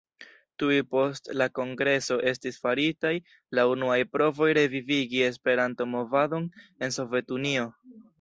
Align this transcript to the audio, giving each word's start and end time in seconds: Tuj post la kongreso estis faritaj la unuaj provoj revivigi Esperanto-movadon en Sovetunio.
Tuj 0.61 0.75
post 0.93 1.27
la 1.41 1.47
kongreso 1.57 2.15
estis 2.31 2.57
faritaj 2.63 3.11
la 3.59 3.65
unuaj 3.73 3.97
provoj 4.15 4.47
revivigi 4.59 5.21
Esperanto-movadon 5.27 6.49
en 6.87 6.97
Sovetunio. 6.97 7.69